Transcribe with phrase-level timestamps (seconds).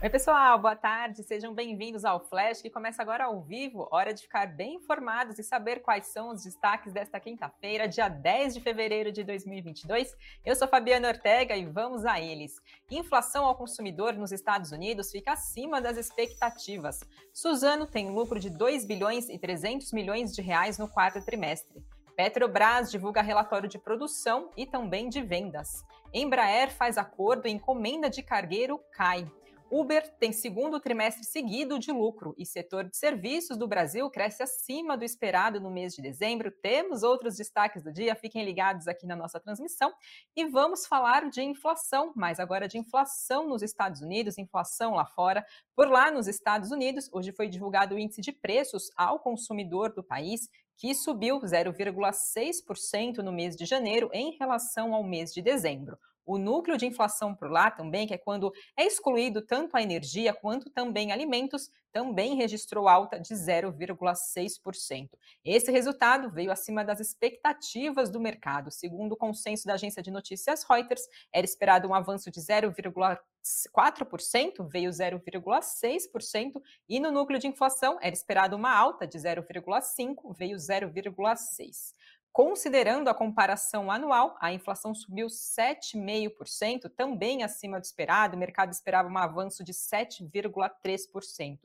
[0.00, 3.88] Oi, pessoal, boa tarde, sejam bem-vindos ao Flash, que começa agora ao vivo.
[3.90, 8.54] Hora de ficar bem informados e saber quais são os destaques desta quinta-feira, dia 10
[8.54, 10.16] de fevereiro de 2022.
[10.46, 12.62] Eu sou Fabiana Ortega e vamos a eles.
[12.88, 17.00] Inflação ao consumidor nos Estados Unidos fica acima das expectativas.
[17.34, 21.84] Suzano tem lucro de 2 bilhões e 300 milhões de reais no quarto trimestre.
[22.16, 25.84] Petrobras divulga relatório de produção e também de vendas.
[26.14, 29.28] Embraer faz acordo e encomenda de cargueiro cai.
[29.70, 34.96] Uber tem segundo trimestre seguido de lucro e setor de serviços do Brasil cresce acima
[34.96, 36.50] do esperado no mês de dezembro.
[36.50, 39.92] Temos outros destaques do dia, fiquem ligados aqui na nossa transmissão
[40.34, 45.44] e vamos falar de inflação, mas agora de inflação nos Estados Unidos, inflação lá fora.
[45.76, 50.02] Por lá nos Estados Unidos, hoje foi divulgado o índice de preços ao consumidor do
[50.02, 55.98] país, que subiu 0,6% no mês de janeiro em relação ao mês de dezembro.
[56.28, 60.34] O núcleo de inflação por lá também, que é quando é excluído tanto a energia
[60.34, 65.08] quanto também alimentos, também registrou alta de 0,6%.
[65.42, 68.70] Esse resultado veio acima das expectativas do mercado.
[68.70, 74.90] Segundo o consenso da agência de notícias Reuters, era esperado um avanço de 0,4%, veio
[74.90, 81.94] 0,6%, e no núcleo de inflação era esperado uma alta de 0,5%, veio 0,6%.
[82.32, 88.36] Considerando a comparação anual, a inflação subiu 7,5%, também acima do esperado.
[88.36, 91.58] O mercado esperava um avanço de 7,3%.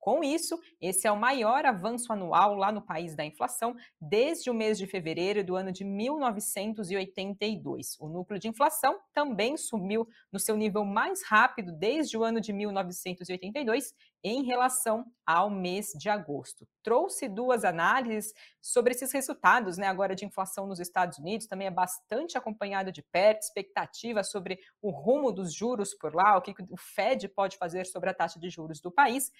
[0.00, 4.54] Com isso, esse é o maior avanço anual lá no país da inflação desde o
[4.54, 7.98] mês de fevereiro do ano de 1982.
[8.00, 12.50] O núcleo de inflação também subiu no seu nível mais rápido desde o ano de
[12.50, 16.66] 1982 em relação ao mês de agosto.
[16.82, 21.70] Trouxe duas análises sobre esses resultados, né, agora de inflação nos Estados Unidos, também é
[21.70, 26.76] bastante acompanhado de perto, expectativa sobre o rumo dos juros por lá, o que o
[26.76, 29.32] Fed pode fazer sobre a taxa de juros do país.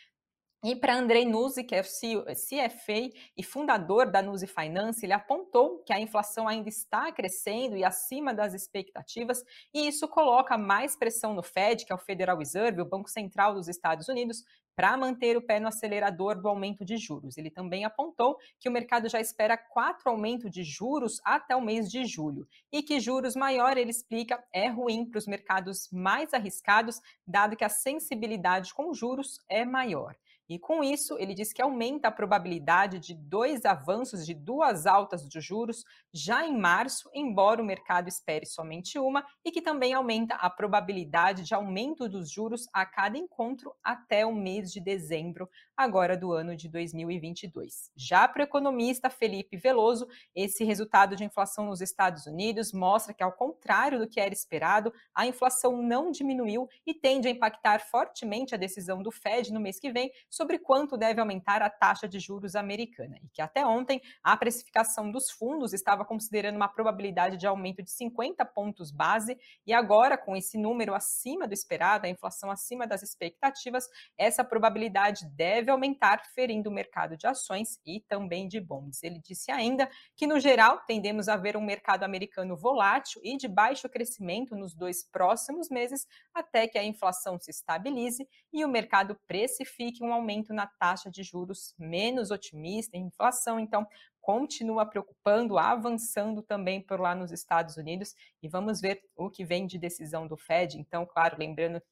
[0.62, 5.92] E para Andrei Nuzzi, que é CFA e fundador da Nuzzi Finance, ele apontou que
[5.92, 11.42] a inflação ainda está crescendo e acima das expectativas, e isso coloca mais pressão no
[11.42, 14.44] Fed, que é o Federal Reserve, o Banco Central dos Estados Unidos,
[14.76, 17.38] para manter o pé no acelerador do aumento de juros.
[17.38, 21.90] Ele também apontou que o mercado já espera quatro aumentos de juros até o mês
[21.90, 27.00] de julho e que juros maior, ele explica, é ruim para os mercados mais arriscados,
[27.26, 30.14] dado que a sensibilidade com juros é maior.
[30.50, 35.28] E com isso, ele diz que aumenta a probabilidade de dois avanços de duas altas
[35.28, 40.34] de juros já em março, embora o mercado espere somente uma, e que também aumenta
[40.34, 46.16] a probabilidade de aumento dos juros a cada encontro até o mês de dezembro, agora
[46.16, 47.92] do ano de 2022.
[47.94, 53.22] Já para o economista Felipe Veloso, esse resultado de inflação nos Estados Unidos mostra que,
[53.22, 58.52] ao contrário do que era esperado, a inflação não diminuiu e tende a impactar fortemente
[58.52, 62.18] a decisão do Fed no mês que vem sobre quanto deve aumentar a taxa de
[62.18, 67.46] juros americana e que até ontem a precificação dos fundos estava considerando uma probabilidade de
[67.46, 69.36] aumento de 50 pontos base
[69.66, 73.86] e agora com esse número acima do esperado, a inflação acima das expectativas,
[74.16, 79.02] essa probabilidade deve aumentar, ferindo o mercado de ações e também de bonds.
[79.02, 83.46] Ele disse ainda que no geral tendemos a ver um mercado americano volátil e de
[83.46, 89.20] baixo crescimento nos dois próximos meses até que a inflação se estabilize e o mercado
[89.26, 93.86] precifique um aumento aumento na taxa de juros menos otimista inflação, então
[94.20, 99.66] continua preocupando, avançando também por lá nos Estados Unidos e vamos ver o que vem
[99.66, 100.78] de decisão do Fed.
[100.78, 101.82] Então, claro, lembrando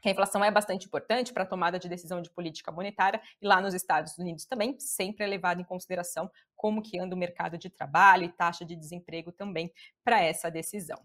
[0.00, 3.46] que a inflação é bastante importante para a tomada de decisão de política monetária e
[3.46, 7.56] lá nos Estados Unidos também sempre é levado em consideração como que anda o mercado
[7.56, 9.72] de trabalho e taxa de desemprego também
[10.04, 11.00] para essa decisão.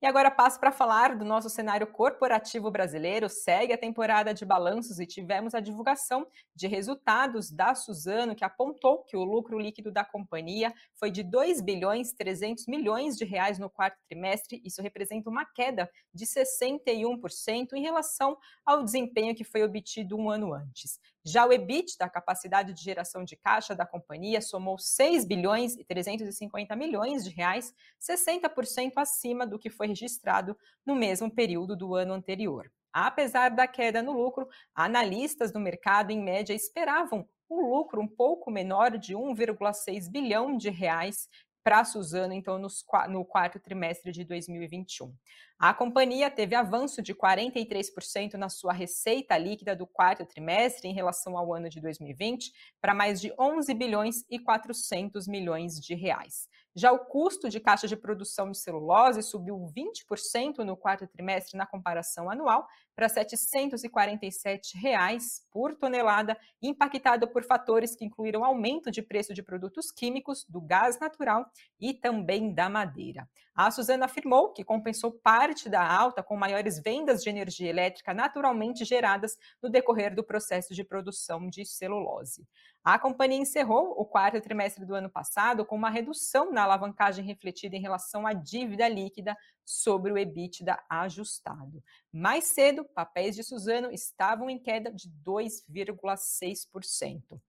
[0.00, 3.28] E agora passo para falar do nosso cenário corporativo brasileiro.
[3.28, 9.02] Segue a temporada de balanços e tivemos a divulgação de resultados da Suzano, que apontou
[9.04, 13.70] que o lucro líquido da companhia foi de 2 bilhões 300 milhões de reais no
[13.70, 14.60] quarto trimestre.
[14.64, 20.54] Isso representa uma queda de 61% em relação ao desempenho que foi obtido um ano
[20.54, 20.98] antes.
[21.26, 25.82] Já o EBIT, da capacidade de geração de caixa da companhia, somou 6 bilhões e
[25.82, 30.54] 350 milhões de reais, 60% acima do que foi registrado
[30.84, 32.70] no mesmo período do ano anterior.
[32.92, 38.50] Apesar da queda no lucro, analistas do mercado, em média, esperavam um lucro um pouco
[38.50, 41.28] menor de 1,6 bilhão de reais
[41.64, 45.12] para a Suzano, então, nos, no quarto trimestre de 2021.
[45.58, 51.38] A companhia teve avanço de 43% na sua receita líquida do quarto trimestre em relação
[51.38, 52.52] ao ano de 2020,
[52.82, 56.48] para mais de 11 bilhões e 400 milhões de reais.
[56.76, 61.64] Já o custo de caixa de produção de celulose subiu 20% no quarto trimestre na
[61.64, 62.66] comparação anual,
[62.96, 69.90] para 747 reais por tonelada, impactado por fatores que incluíram aumento de preço de produtos
[69.90, 71.46] químicos, do gás natural
[71.80, 73.28] e também da madeira.
[73.54, 78.84] A Suzana afirmou que compensou parte da alta com maiores vendas de energia elétrica naturalmente
[78.84, 82.44] geradas no decorrer do processo de produção de celulose.
[82.84, 87.74] A companhia encerrou o quarto trimestre do ano passado com uma redução na alavancagem refletida
[87.74, 89.34] em relação à dívida líquida
[89.64, 91.82] sobre o EBITDA ajustado.
[92.12, 97.40] Mais cedo, papéis de Suzano estavam em queda de 2,6%.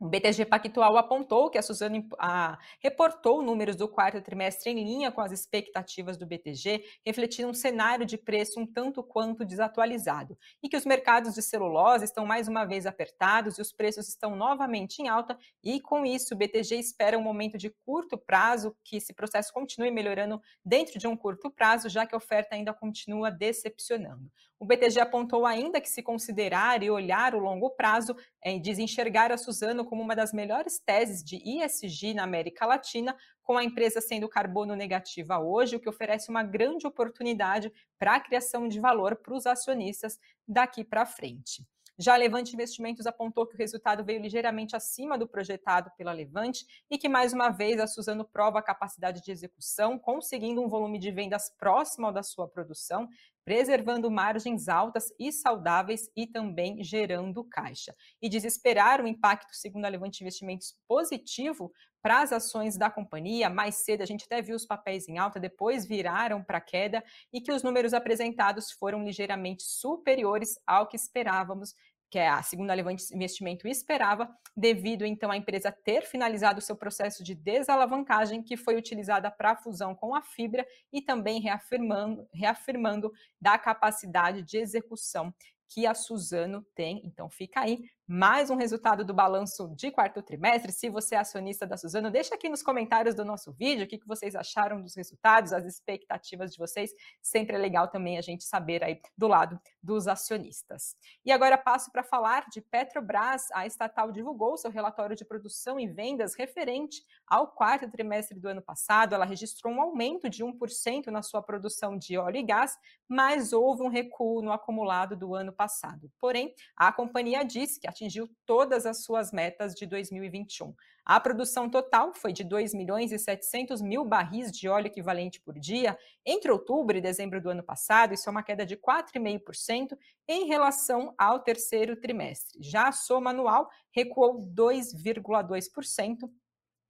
[0.00, 5.10] O BTG Pactual apontou que a Suzano a, reportou números do quarto trimestre em linha
[5.10, 10.68] com as expectativas do BTG, refletindo um cenário de preço um tanto quanto desatualizado, e
[10.68, 15.02] que os mercados de celulose estão mais uma vez apertados e os preços estão novamente
[15.02, 19.12] em alta, e com isso o BTG espera um momento de curto prazo que esse
[19.12, 24.30] processo continue melhorando dentro de um curto prazo, já que a oferta ainda continua decepcionando.
[24.60, 29.30] O BTG apontou ainda que se considerar e olhar o longo prazo, é, diz enxergar
[29.30, 34.00] a Suzano como uma das melhores teses de ISG na América Latina, com a empresa
[34.00, 39.14] sendo carbono negativa hoje, o que oferece uma grande oportunidade para a criação de valor
[39.14, 41.64] para os acionistas daqui para frente.
[42.00, 46.64] Já a Levante Investimentos apontou que o resultado veio ligeiramente acima do projetado pela Levante
[46.88, 50.96] e que, mais uma vez, a Suzano prova a capacidade de execução, conseguindo um volume
[51.00, 53.08] de vendas próximo ao da sua produção,
[53.48, 57.96] preservando margens altas e saudáveis e também gerando caixa.
[58.20, 61.72] E desesperar o impacto, segundo a Levante Investimentos, positivo
[62.02, 63.48] para as ações da companhia.
[63.48, 67.02] Mais cedo a gente até viu os papéis em alta, depois viraram para queda
[67.32, 71.74] e que os números apresentados foram ligeiramente superiores ao que esperávamos
[72.10, 77.22] que é a segunda Levante Investimento esperava, devido então à empresa ter finalizado seu processo
[77.22, 83.12] de desalavancagem, que foi utilizada para a fusão com a Fibra e também reafirmando, reafirmando
[83.40, 85.32] da capacidade de execução
[85.68, 87.02] que a Suzano tem.
[87.04, 90.72] Então fica aí mais um resultado do balanço de quarto trimestre.
[90.72, 94.00] Se você é acionista da Suzano, deixa aqui nos comentários do nosso vídeo o que,
[94.06, 96.90] vocês acharam dos resultados, as expectativas de vocês.
[97.20, 100.96] Sempre é legal também a gente saber aí do lado dos acionistas.
[101.22, 103.42] E agora passo para falar de Petrobras.
[103.52, 108.62] A estatal divulgou seu relatório de produção e vendas referente ao quarto trimestre do ano
[108.62, 109.14] passado.
[109.14, 112.74] Ela registrou um aumento de 1% na sua produção de óleo e gás,
[113.06, 116.10] mas houve um recuo no acumulado do ano passado.
[116.18, 120.72] Porém, a companhia disse que a atingiu todas as suas metas de 2021.
[121.04, 125.58] A produção total foi de 2 milhões e 700 mil barris de óleo equivalente por
[125.58, 129.98] dia entre outubro e dezembro do ano passado, isso é uma queda de 4,5%
[130.28, 132.62] em relação ao terceiro trimestre.
[132.62, 136.30] Já a soma anual recuou 2,2%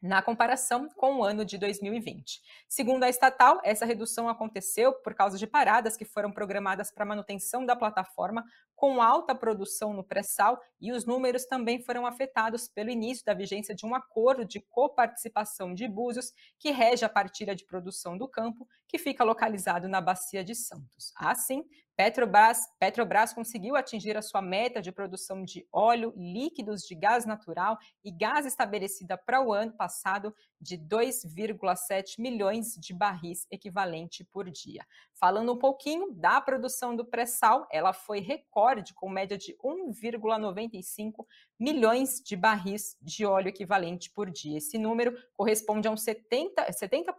[0.00, 2.40] na comparação com o ano de 2020.
[2.68, 7.66] Segundo a estatal, essa redução aconteceu por causa de paradas que foram programadas para manutenção
[7.66, 8.44] da plataforma
[8.76, 13.74] com alta produção no pré-sal e os números também foram afetados pelo início da vigência
[13.74, 18.68] de um acordo de coparticipação de Búzios que rege a partilha de produção do campo,
[18.86, 21.12] que fica localizado na Bacia de Santos.
[21.16, 21.64] Assim,
[21.98, 27.76] Petrobras, Petrobras conseguiu atingir a sua meta de produção de óleo, líquidos de gás natural
[28.04, 34.84] e gás estabelecida para o ano passado de 2,7 milhões de barris equivalente por dia.
[35.14, 41.24] Falando um pouquinho da produção do pré-sal, ela foi recorde com média de 1,95
[41.58, 44.58] milhões de barris de óleo equivalente por dia.
[44.58, 47.12] Esse número corresponde a uns 70%, 70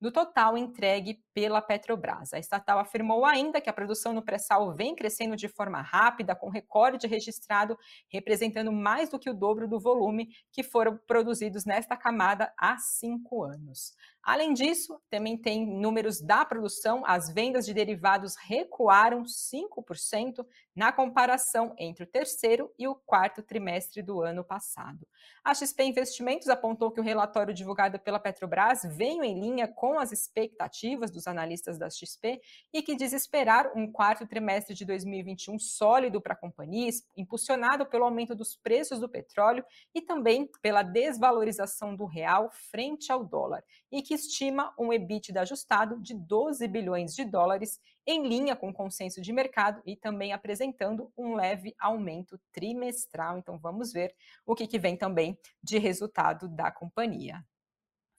[0.00, 2.32] do total entregue pela Petrobras.
[2.32, 6.48] A estatal afirmou ainda que a produção no pré-sal vem crescendo de forma rápida, com
[6.48, 7.78] recorde registrado,
[8.10, 13.44] representando mais do que o dobro do volume que foram produzidos nesta camada há cinco
[13.44, 13.94] anos.
[14.22, 21.74] Além disso, também tem números da produção, as vendas de derivados recuaram 5% na comparação
[21.76, 25.06] entre o terceiro e o quarto trimestre do ano passado.
[25.44, 30.12] A XP Investimentos apontou que o relatório divulgado pela Petrobras veio em linha com as
[30.12, 32.40] expectativas dos analistas da XP
[32.72, 38.04] e que diz esperar um quarto trimestre de 2021 sólido para a companhia, impulsionado pelo
[38.04, 39.64] aumento dos preços do petróleo
[39.94, 46.00] e também pela desvalorização do real frente ao dólar, e que estima um EBITDA ajustado
[46.00, 51.12] de 12 bilhões de dólares, em linha com o consenso de mercado e também apresentando
[51.16, 53.38] um leve aumento trimestral.
[53.38, 54.14] Então vamos ver
[54.46, 57.44] o que, que vem também de resultado da companhia.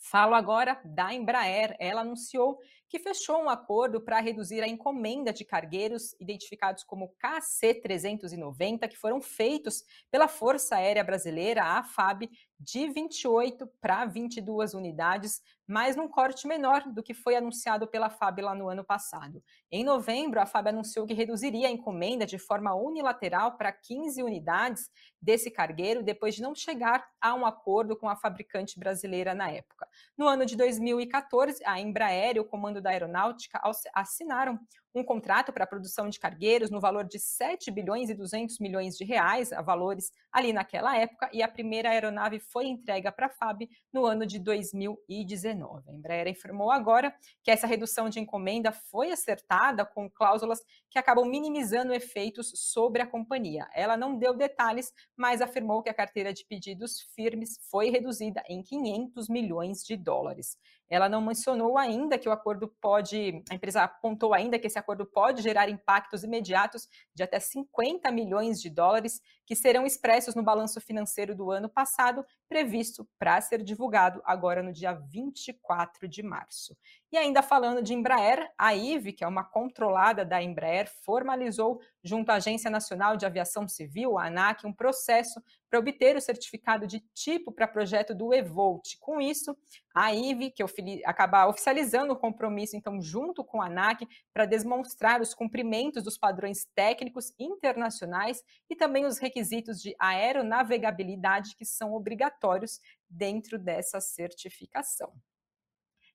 [0.06, 1.78] Falo agora da Embraer.
[1.80, 2.60] Ela anunciou
[2.90, 9.22] que fechou um acordo para reduzir a encomenda de cargueiros identificados como KC-390, que foram
[9.22, 9.82] feitos
[10.12, 12.30] pela Força Aérea Brasileira, a FAB,
[12.64, 18.40] de 28 para 22 unidades, mas num corte menor do que foi anunciado pela FAB
[18.40, 19.44] lá no ano passado.
[19.72, 24.90] Em novembro, a FAB anunciou que reduziria a encomenda de forma unilateral para 15 unidades
[25.22, 29.88] desse cargueiro, depois de não chegar a um acordo com a fabricante brasileira na época.
[30.18, 33.62] No ano de 2014, a Embraer e o Comando da Aeronáutica
[33.94, 34.58] assinaram
[34.96, 38.98] um contrato para a produção de cargueiros no valor de 7 bilhões e 200 milhões
[38.98, 43.30] de reais, a valores ali naquela época, e a primeira aeronave foi entregue para a
[43.30, 45.90] FAB no ano de 2019.
[45.90, 50.60] A Embraer informou agora que essa redução de encomenda foi acertada com cláusulas
[50.90, 53.68] que acabam minimizando efeitos sobre a companhia.
[53.74, 58.62] Ela não deu detalhes, mas afirmou que a carteira de pedidos firmes foi reduzida em
[58.62, 60.58] 500 milhões de dólares.
[60.90, 65.06] Ela não mencionou ainda que o acordo pode, a empresa apontou ainda que esse acordo
[65.06, 69.22] pode gerar impactos imediatos de até 50 milhões de dólares,
[69.54, 74.74] que serão expressos no balanço financeiro do ano passado, previsto para ser divulgado agora no
[74.74, 76.76] dia 24 de março.
[77.12, 82.32] E ainda falando de Embraer, a IVE, que é uma controlada da Embraer, formalizou junto
[82.32, 87.00] à Agência Nacional de Aviação Civil, a ANAC, um processo para obter o certificado de
[87.14, 88.98] tipo para projeto do Evolt.
[89.00, 89.56] Com isso,
[89.94, 90.64] a IVE, que
[91.06, 96.66] acaba oficializando o compromisso, então, junto com a ANAC, para demonstrar os cumprimentos dos padrões
[96.76, 99.43] técnicos internacionais e também os requisitos
[99.82, 105.14] de aeronavegabilidade que são obrigatórios dentro dessa certificação.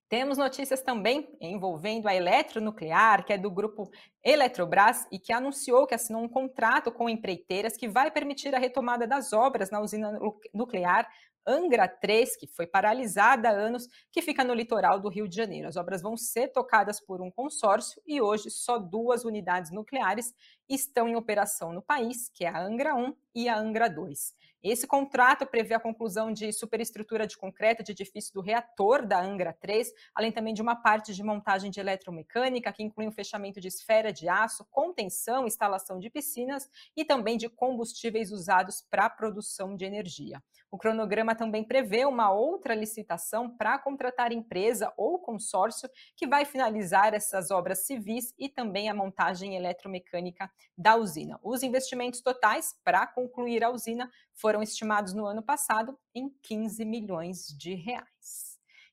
[0.08, 3.90] Temos notícias também envolvendo a Eletronuclear, que é do grupo
[4.24, 9.06] Eletrobras e que anunciou que assinou um contrato com empreiteiras que vai permitir a retomada
[9.06, 10.18] das obras na usina
[10.54, 11.06] nuclear
[11.46, 15.68] Angra 3, que foi paralisada há anos, que fica no litoral do Rio de Janeiro.
[15.68, 20.34] As obras vão ser tocadas por um consórcio e hoje só duas unidades nucleares
[20.68, 24.34] estão em operação no país, que é a Angra 1 e a Angra 2.
[24.62, 29.52] Esse contrato prevê a conclusão de superestrutura de concreto de edifício do reator da Angra
[29.52, 33.68] 3, além também de uma parte de montagem de eletromecânica, que inclui um fechamento de
[33.68, 39.76] esfera de aço, contenção, instalação de piscinas e também de combustíveis usados para a produção
[39.76, 40.42] de energia.
[40.70, 47.14] O cronograma também prevê uma outra licitação para contratar empresa ou consórcio que vai finalizar
[47.14, 51.40] essas obras civis e também a montagem eletromecânica da usina.
[51.42, 57.46] Os investimentos totais para concluir a usina foram estimados no ano passado em 15 milhões
[57.48, 58.47] de reais.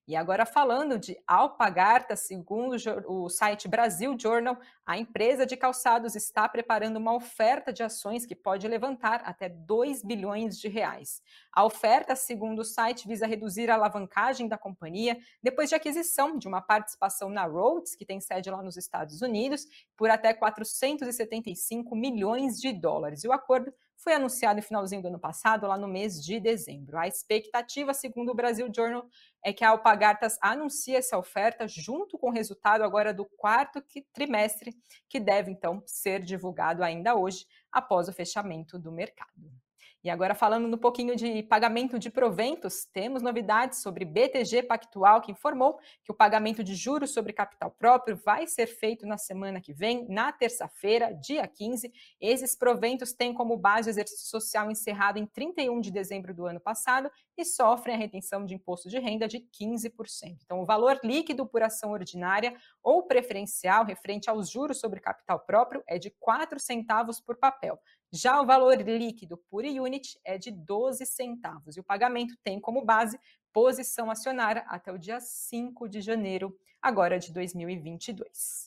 [0.08, 2.76] E agora falando de Alpagarta, segundo
[3.08, 8.36] o site Brasil Journal, a empresa de calçados está preparando uma oferta de ações que
[8.36, 11.24] pode levantar até 2 bilhões de reais.
[11.52, 16.48] A oferta, segundo o site, visa reduzir a alavancagem da companhia depois de aquisição de
[16.48, 19.66] uma participação na Rhodes, que tem sede lá nos Estados Unidos,
[19.98, 23.24] por até 475 milhões de dólares.
[23.24, 26.98] E o acordo foi anunciado no finalzinho do ano passado, lá no mês de dezembro.
[26.98, 29.06] A expectativa, segundo o Brasil Journal,
[29.44, 33.84] é que a Alpagartas anuncie essa oferta junto com o resultado agora do quarto
[34.14, 34.76] trimestre,
[35.10, 39.65] que deve então ser divulgado ainda hoje, após o fechamento do mercado.
[40.06, 45.32] E agora falando um pouquinho de pagamento de proventos, temos novidades sobre BTG Pactual, que
[45.32, 49.74] informou que o pagamento de juros sobre capital próprio vai ser feito na semana que
[49.74, 51.92] vem, na terça-feira, dia 15.
[52.22, 56.60] Esses proventos têm como base o exercício social encerrado em 31 de dezembro do ano
[56.60, 60.40] passado e sofrem a retenção de imposto de renda de 15%.
[60.44, 65.84] Então, o valor líquido por ação ordinária ou preferencial referente aos juros sobre capital próprio
[65.88, 67.80] é de 4 centavos por papel.
[68.12, 72.86] Já o valor líquido por unit é de 12 centavos e o pagamento tem como
[72.86, 73.20] base
[73.52, 78.65] posição acionária até o dia 5 de janeiro, agora de 2022.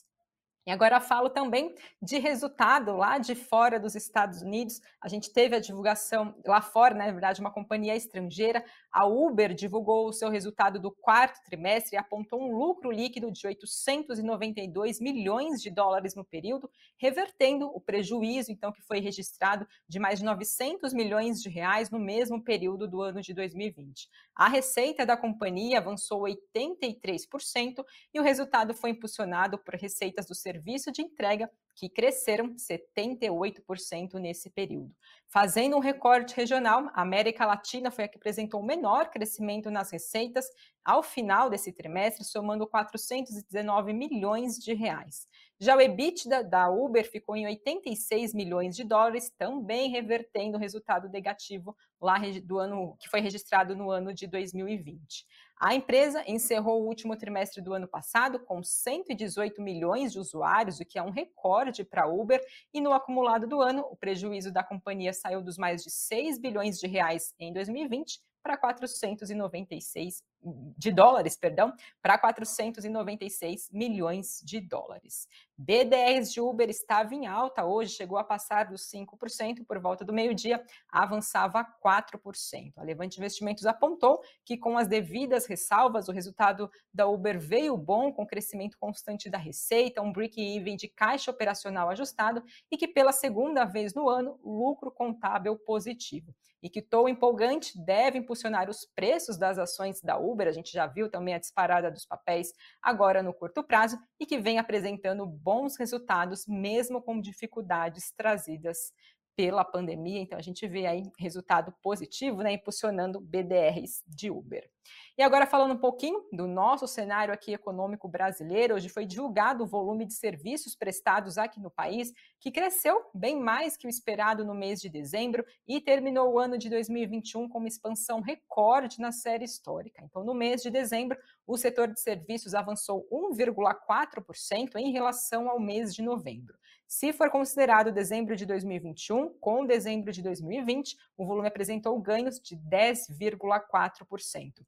[0.69, 4.79] E agora falo também de resultado lá de fora dos Estados Unidos.
[5.01, 8.63] A gente teve a divulgação lá fora, né, na verdade, uma companhia estrangeira.
[8.91, 13.47] A Uber divulgou o seu resultado do quarto trimestre e apontou um lucro líquido de
[13.47, 20.19] 892 milhões de dólares no período, revertendo o prejuízo, então, que foi registrado de mais
[20.19, 24.07] de 900 milhões de reais no mesmo período do ano de 2020.
[24.39, 30.93] A receita da companhia avançou 83% e o resultado foi impulsionado por receitas do serviço
[30.93, 34.95] de entrega, que cresceram 78% nesse período.
[35.27, 39.91] Fazendo um recorte regional, a América Latina foi a que apresentou o menor crescimento nas
[39.91, 40.45] receitas
[40.85, 45.27] ao final desse trimestre, somando 419 milhões de reais.
[45.61, 51.09] Já o EBITDA da Uber ficou em 86 milhões de dólares, também revertendo o resultado
[51.09, 55.25] negativo lá do ano que foi registrado no ano de 2020.
[55.59, 60.85] A empresa encerrou o último trimestre do ano passado com 118 milhões de usuários, o
[60.85, 62.41] que é um recorde para a Uber,
[62.73, 66.79] e no acumulado do ano, o prejuízo da companhia saiu dos mais de 6 bilhões
[66.79, 75.27] de reais em 2020 para 496 de dólares, perdão, para 496 milhões de dólares.
[75.57, 80.13] BDRs de Uber estava em alta hoje, chegou a passar dos 5% por volta do
[80.13, 82.73] meio-dia, avançava 4%.
[82.77, 88.13] A Levante Investimentos apontou que com as devidas ressalvas, o resultado da Uber veio bom,
[88.13, 92.41] com crescimento constante da receita, um break-even de caixa operacional ajustado
[92.71, 98.17] e que pela segunda vez no ano, lucro contábil positivo e que Tou empolgante deve
[98.17, 102.05] impulsionar os preços das ações da Uber, a gente já viu também a disparada dos
[102.05, 108.91] papéis agora no curto prazo, e que vem apresentando bons resultados, mesmo com dificuldades trazidas
[109.39, 110.19] pela pandemia.
[110.19, 114.69] Então a gente vê aí resultado positivo, né, impulsionando BDRs de Uber.
[115.17, 119.67] E agora falando um pouquinho do nosso cenário aqui econômico brasileiro, hoje foi divulgado o
[119.67, 124.53] volume de serviços prestados aqui no país, que cresceu bem mais que o esperado no
[124.53, 129.45] mês de dezembro e terminou o ano de 2021 com uma expansão recorde na série
[129.45, 130.01] histórica.
[130.03, 131.17] Então, no mês de dezembro,
[131.47, 136.57] o setor de serviços avançou 1,4% em relação ao mês de novembro.
[136.89, 142.57] Se for considerado dezembro de 2021 com dezembro de 2020, o volume apresentou ganhos de
[142.57, 144.65] 10,4%.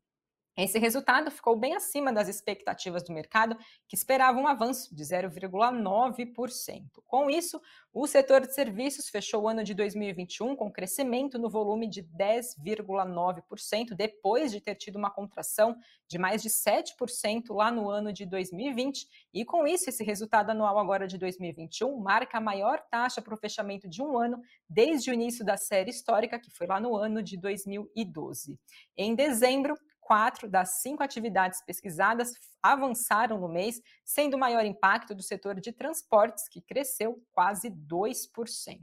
[0.58, 6.84] Esse resultado ficou bem acima das expectativas do mercado, que esperava um avanço de 0,9%.
[7.05, 7.62] Com isso,
[7.93, 13.93] o setor de serviços fechou o ano de 2021 com crescimento no volume de 10,9%,
[13.96, 19.08] depois de ter tido uma contração de mais de 7% lá no ano de 2020.
[19.34, 23.38] E com isso, esse resultado anual agora de 2021 marca a maior taxa para o
[23.38, 27.24] fechamento de um ano desde o início da série histórica, que foi lá no ano
[27.24, 28.60] de 2012.
[28.98, 35.24] Em dezembro, quatro das cinco atividades pesquisadas avançaram no mês, sendo o maior impacto do
[35.24, 38.80] setor de transportes, que cresceu quase 2%.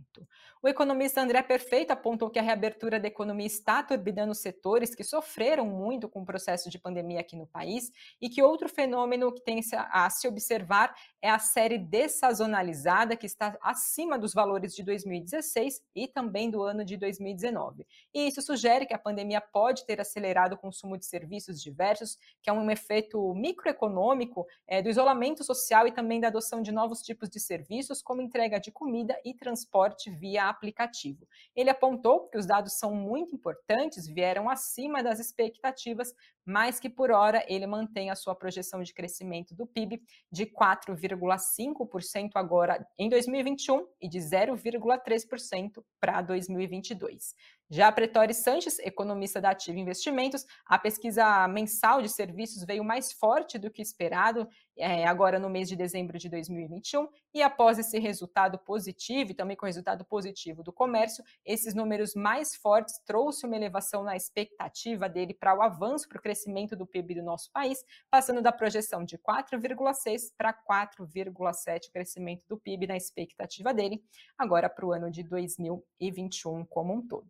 [0.63, 5.65] O economista André Perfeito apontou que a reabertura da economia está turbinando setores que sofreram
[5.67, 9.61] muito com o processo de pandemia aqui no país e que outro fenômeno que tem
[9.73, 16.09] a se observar é a série dessazonalizada, que está acima dos valores de 2016 e
[16.09, 17.87] também do ano de 2019.
[18.13, 22.51] E isso sugere que a pandemia pode ter acelerado o consumo de serviços diversos, que
[22.51, 27.03] é um efeito micro econômico é, do isolamento social e também da adoção de novos
[27.03, 31.27] tipos de serviços, como entrega de comida e transporte via aplicativo.
[31.55, 36.15] Ele apontou que os dados são muito importantes, vieram acima das expectativas,
[36.49, 42.31] mas que por hora ele mantém a sua projeção de crescimento do PIB de 4,5%
[42.35, 47.35] agora em 2021 e de 0,3% para 2022.
[47.69, 53.59] Já Pretori Sanches, economista da Ativa Investimentos, a pesquisa mensal de serviços veio mais forte
[53.59, 54.49] do que esperado
[54.79, 59.57] é, agora no mês de dezembro de 2021, e após esse resultado positivo, e também
[59.57, 65.09] com o resultado positivo do comércio, esses números mais fortes trouxe uma elevação na expectativa
[65.09, 69.05] dele para o avanço, para o crescimento do PIB do nosso país, passando da projeção
[69.05, 74.03] de 4,6 para 4,7 crescimento do PIB na expectativa dele,
[74.37, 77.29] agora para o ano de 2021 como um todo.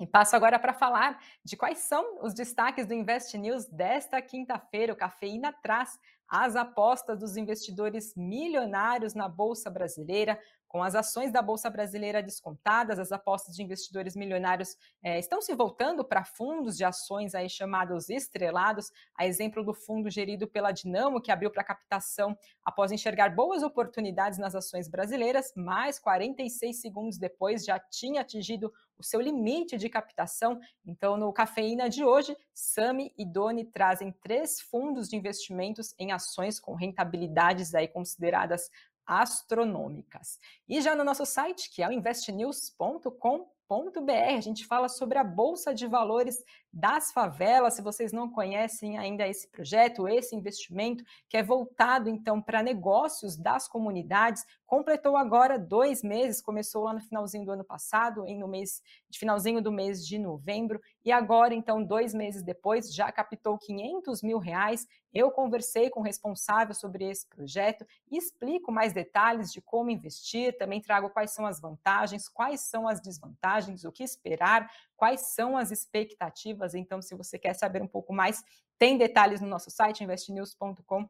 [0.00, 4.92] E passo agora para falar de quais são os destaques do Invest News desta quinta-feira.
[4.92, 10.38] O Cafeína traz as apostas dos investidores milionários na Bolsa Brasileira,
[10.74, 15.54] com as ações da Bolsa Brasileira descontadas, as apostas de investidores milionários é, estão se
[15.54, 21.20] voltando para fundos de ações aí chamados estrelados, a exemplo do fundo gerido pela Dinamo,
[21.20, 27.64] que abriu para captação após enxergar boas oportunidades nas ações brasileiras, mas 46 segundos depois
[27.64, 30.58] já tinha atingido o seu limite de captação.
[30.84, 36.58] Então, no Cafeína de hoje, Sami e Doni trazem três fundos de investimentos em ações
[36.58, 38.68] com rentabilidades aí consideradas
[39.06, 40.38] astronômicas.
[40.68, 45.74] E já no nosso site, que é o investnews.com.br, a gente fala sobre a Bolsa
[45.74, 47.74] de Valores das Favelas.
[47.74, 53.36] Se vocês não conhecem ainda esse projeto, esse investimento, que é voltado então para negócios
[53.36, 58.48] das comunidades, completou agora dois meses, começou lá no finalzinho do ano passado, em no
[58.48, 58.82] mês
[59.12, 64.38] finalzinho do mês de novembro, e agora, então, dois meses depois, já captou 500 mil
[64.38, 64.88] reais.
[65.12, 70.56] Eu conversei com o responsável sobre esse projeto e explico mais detalhes de como investir,
[70.58, 75.56] também trago quais são as vantagens, quais são as desvantagens o que esperar, quais são
[75.56, 76.63] as expectativas.
[76.72, 78.42] Então, se você quer saber um pouco mais,
[78.78, 81.08] tem detalhes no nosso site investnews.com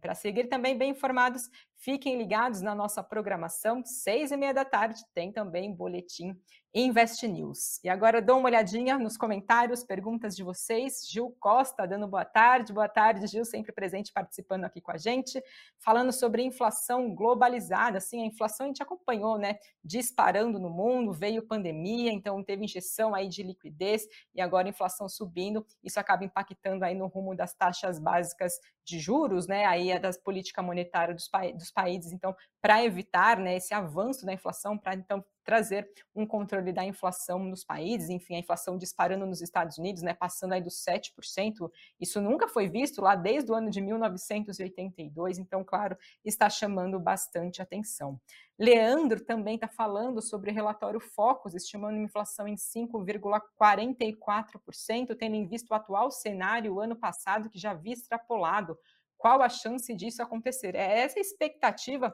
[0.00, 1.48] para seguir também bem informados,
[1.82, 6.40] fiquem ligados na nossa programação, seis e meia da tarde, tem também boletim
[6.74, 7.78] Invest News.
[7.84, 11.06] E agora dou uma olhadinha nos comentários, perguntas de vocês.
[11.06, 12.72] Gil Costa dando boa tarde.
[12.72, 15.42] Boa tarde, Gil, sempre presente participando aqui com a gente,
[15.78, 18.00] falando sobre inflação globalizada.
[18.00, 19.58] Sim, a inflação a gente acompanhou, né?
[19.84, 25.66] Disparando no mundo, veio pandemia, então teve injeção aí de liquidez e agora inflação subindo.
[25.84, 29.66] Isso acaba impactando aí no rumo das taxas básicas de juros, né?
[29.66, 32.12] Aí é das política monetária dos, dos países.
[32.12, 37.40] Então, para evitar né, esse avanço da inflação, para então trazer um controle da inflação
[37.40, 41.68] nos países, enfim, a inflação disparando nos Estados Unidos, né, passando aí dos 7%,
[42.00, 47.60] isso nunca foi visto lá desde o ano de 1982, então, claro, está chamando bastante
[47.60, 48.20] atenção.
[48.58, 55.46] Leandro também está falando sobre o relatório Focus, estimando uma inflação em 5,44%, tendo em
[55.46, 58.78] vista o atual cenário, o ano passado, que já havia extrapolado.
[59.22, 60.74] Qual a chance disso acontecer?
[60.74, 62.12] É essa expectativa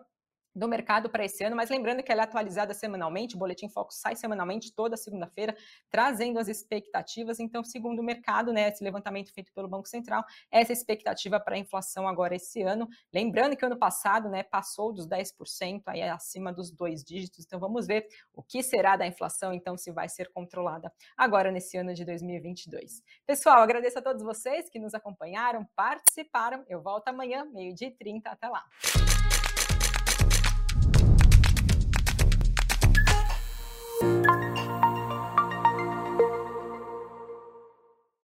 [0.58, 3.92] do mercado para esse ano, mas lembrando que ela é atualizada semanalmente, o Boletim Foco
[3.92, 5.56] sai semanalmente toda segunda-feira,
[5.90, 7.38] trazendo as expectativas.
[7.38, 11.58] Então, segundo o mercado, né, esse levantamento feito pelo Banco Central, essa expectativa para a
[11.58, 12.88] inflação agora esse ano.
[13.12, 17.44] Lembrando que ano passado, né, passou dos 10%, aí acima dos dois dígitos.
[17.44, 21.76] Então, vamos ver o que será da inflação, então, se vai ser controlada agora nesse
[21.76, 23.02] ano de 2022.
[23.26, 26.64] Pessoal, agradeço a todos vocês que nos acompanharam, participaram.
[26.68, 28.30] Eu volto amanhã, meio-dia e 30.
[28.30, 28.64] Até lá.